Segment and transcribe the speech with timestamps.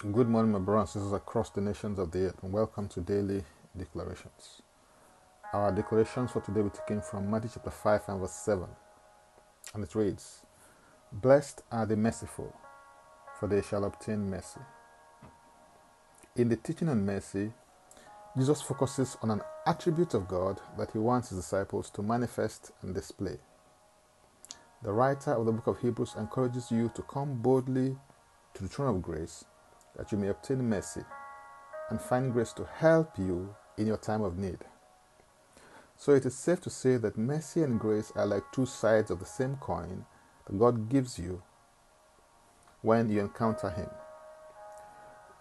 [0.00, 3.02] Good morning, my brothers This is across the nations of the earth, and welcome to
[3.02, 3.44] Daily
[3.76, 4.62] Declarations.
[5.52, 8.64] Our declarations for today be taken from Matthew chapter 5 and verse 7,
[9.74, 10.46] and it reads
[11.12, 12.50] Blessed are the merciful,
[13.38, 14.60] for they shall obtain mercy.
[16.34, 17.52] In the teaching on mercy,
[18.38, 22.94] Jesus focuses on an attribute of God that he wants his disciples to manifest and
[22.94, 23.36] display.
[24.82, 27.98] The writer of the book of Hebrews encourages you to come boldly
[28.54, 29.44] to the throne of grace
[29.96, 31.02] that you may obtain mercy
[31.90, 34.58] and find grace to help you in your time of need.
[35.96, 39.18] So it is safe to say that mercy and grace are like two sides of
[39.18, 40.06] the same coin
[40.46, 41.42] that God gives you
[42.82, 43.90] when you encounter Him.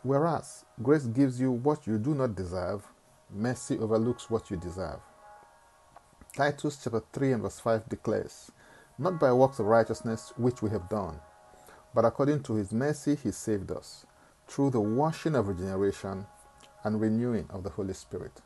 [0.03, 2.85] Whereas grace gives you what you do not deserve,
[3.33, 4.99] mercy overlooks what you deserve.
[6.35, 8.51] Titus chapter 3 and verse 5 declares,
[8.97, 11.19] Not by works of righteousness which we have done,
[11.93, 14.05] but according to his mercy he saved us,
[14.49, 16.25] through the washing of regeneration
[16.83, 18.41] and renewing of the Holy Spirit.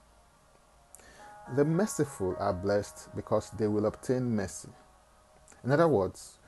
[1.56, 4.70] The merciful are blessed because they will obtain mercy.
[5.64, 6.40] In other words,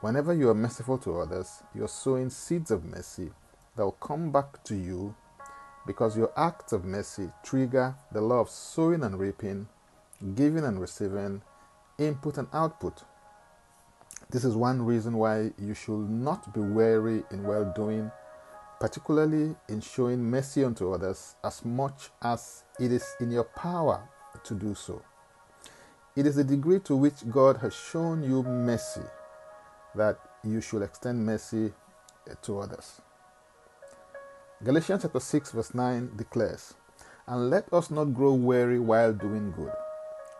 [0.00, 3.30] whenever you are merciful to others, you are sowing seeds of mercy
[3.76, 5.14] that will come back to you
[5.86, 9.68] because your acts of mercy trigger the law of sowing and reaping,
[10.34, 11.42] giving and receiving,
[11.98, 13.02] input and output.
[14.30, 18.10] This is one reason why you should not be weary in well doing,
[18.84, 24.06] particularly in showing mercy unto others as much as it is in your power
[24.44, 25.00] to do so.
[26.14, 29.00] It is the degree to which God has shown you mercy
[29.94, 31.72] that you should extend mercy
[32.28, 33.00] eh, to others.
[34.62, 36.74] Galatians chapter 6 verse 9 declares,
[37.26, 39.72] And let us not grow weary while doing good,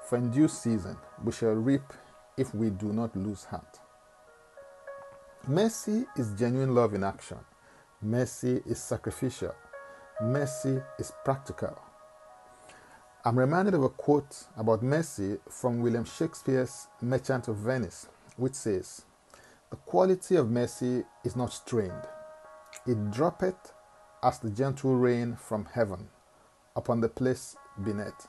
[0.06, 1.94] for in due season we shall reap
[2.36, 3.80] if we do not lose heart.
[5.48, 7.38] Mercy is genuine love in action.
[8.05, 9.55] Mercy is sacrificial.
[10.20, 11.80] Mercy is practical.
[13.24, 19.06] I'm reminded of a quote about mercy from William Shakespeare's Merchant of Venice, which says,
[19.70, 22.06] The quality of mercy is not strained.
[22.86, 23.73] It droppeth
[24.23, 26.08] as the gentle rain from heaven
[26.77, 28.28] upon the place beneath.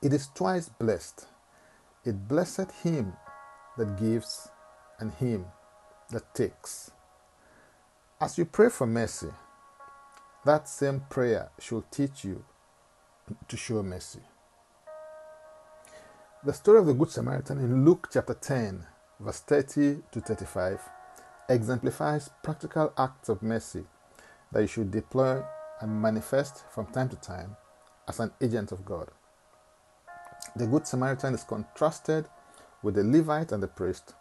[0.00, 1.26] It is twice blessed.
[2.04, 3.14] It blesseth him
[3.76, 4.48] that gives
[5.00, 5.46] and him
[6.10, 6.92] that takes.
[8.24, 9.28] As you pray for mercy,
[10.46, 12.42] that same prayer should teach you
[13.46, 14.20] to show mercy.
[16.42, 18.86] The story of the Good Samaritan in Luke chapter 10,
[19.20, 20.80] verse 30 to 35,
[21.50, 23.84] exemplifies practical acts of mercy
[24.52, 25.42] that you should deploy
[25.82, 27.54] and manifest from time to time
[28.08, 29.10] as an agent of God.
[30.56, 32.24] The Good Samaritan is contrasted
[32.82, 34.14] with the Levite and the priest,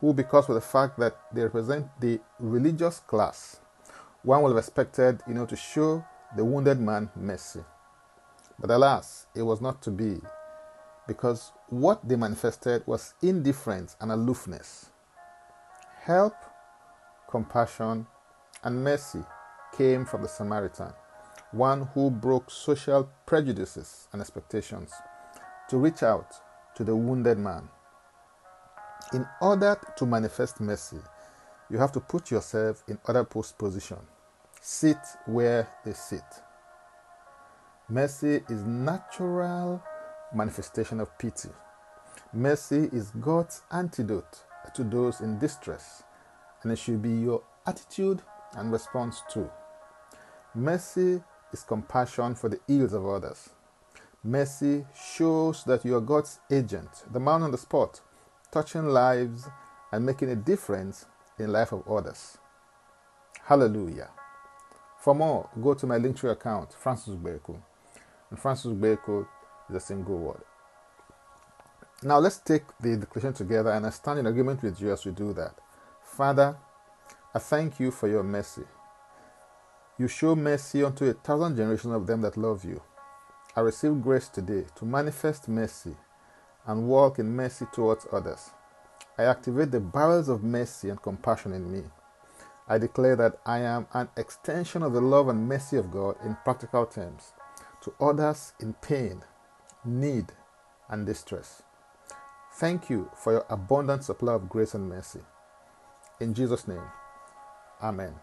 [0.00, 3.60] who, because of the fact that they represent the religious class,
[4.22, 6.04] one would have expected, you know, to show
[6.36, 7.60] the wounded man mercy.
[8.58, 10.20] But alas, it was not to be,
[11.06, 14.90] because what they manifested was indifference and aloofness.
[16.02, 16.34] Help,
[17.30, 18.06] compassion,
[18.64, 19.22] and mercy
[19.76, 20.92] came from the Samaritan,
[21.52, 24.92] one who broke social prejudices and expectations
[25.68, 26.34] to reach out
[26.74, 27.68] to the wounded man.
[29.12, 30.98] In order to manifest mercy,
[31.70, 33.98] you have to put yourself in other people's position.
[34.60, 36.24] Sit where they sit.
[37.88, 39.82] Mercy is natural
[40.34, 41.48] manifestation of pity.
[42.34, 44.44] Mercy is God's antidote
[44.74, 46.02] to those in distress,
[46.62, 48.20] and it should be your attitude
[48.56, 49.50] and response too.
[50.54, 51.22] Mercy
[51.52, 53.50] is compassion for the ills of others.
[54.22, 58.00] Mercy shows that you are God's agent, the man on the spot,
[58.50, 59.48] touching lives
[59.92, 61.06] and making a difference
[61.38, 62.38] in life of others.
[63.44, 64.08] Hallelujah.
[65.00, 67.60] For more, go to my Linktree account, Francis Beku.
[68.30, 69.26] And Francis Beku
[69.70, 70.42] is a single word.
[72.02, 75.12] Now let's take the declaration together and I stand in agreement with you as we
[75.12, 75.54] do that.
[76.02, 76.56] Father,
[77.34, 78.62] I thank you for your mercy.
[79.98, 82.82] You show mercy unto a thousand generations of them that love you.
[83.56, 85.96] I receive grace today to manifest mercy
[86.68, 88.50] and walk in mercy towards others.
[89.18, 91.82] I activate the barrels of mercy and compassion in me.
[92.68, 96.36] I declare that I am an extension of the love and mercy of God in
[96.44, 97.32] practical terms
[97.82, 99.22] to others in pain,
[99.84, 100.26] need,
[100.88, 101.62] and distress.
[102.54, 105.20] Thank you for your abundant supply of grace and mercy.
[106.20, 106.82] In Jesus' name,
[107.82, 108.14] Amen.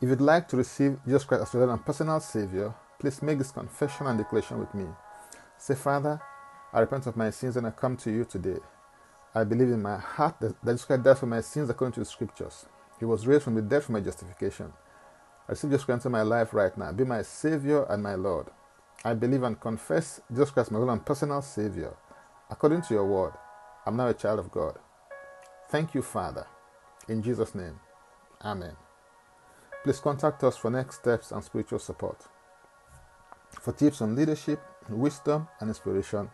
[0.00, 4.06] If you'd like to receive Jesus Christ as your personal Savior, please make this confession
[4.06, 4.86] and declaration with me.
[5.58, 6.20] Say, Father,
[6.72, 8.58] I repent of my sins and I come to you today.
[9.34, 12.06] I believe in my heart that Jesus Christ died for my sins according to the
[12.06, 12.66] scriptures.
[12.98, 14.72] He was raised from the dead for my justification.
[15.48, 16.92] I receive Jesus Christ into my life right now.
[16.92, 18.46] Be my Savior and my Lord.
[19.04, 21.94] I believe and confess Jesus Christ, my Lord and personal Savior.
[22.50, 23.32] According to your word,
[23.86, 24.78] I'm now a child of God.
[25.70, 26.46] Thank you, Father.
[27.08, 27.80] In Jesus' name,
[28.44, 28.76] Amen.
[29.82, 32.26] Please contact us for next steps and spiritual support.
[33.60, 36.30] For tips on leadership, wisdom, and inspiration,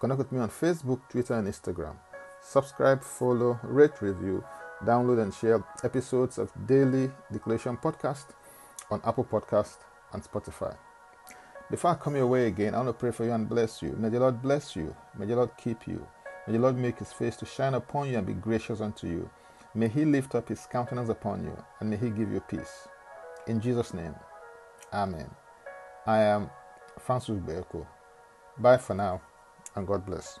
[0.00, 1.94] connect with me on Facebook, Twitter, and Instagram.
[2.42, 4.42] Subscribe, follow, rate, review,
[4.84, 8.26] download, and share episodes of Daily Declaration Podcast
[8.90, 9.76] on Apple Podcast
[10.12, 10.74] and Spotify.
[11.70, 13.94] Before I come your way again, I want to pray for you and bless you.
[13.98, 14.96] May the Lord bless you.
[15.16, 16.04] May the Lord keep you.
[16.46, 19.30] May the Lord make his face to shine upon you and be gracious unto you.
[19.74, 22.88] May he lift up his countenance upon you and may he give you peace.
[23.46, 24.14] In Jesus' name,
[24.92, 25.30] Amen.
[26.06, 26.50] I am
[26.98, 27.86] Francis Beko.
[28.58, 29.20] Bye for now
[29.76, 30.40] and God bless.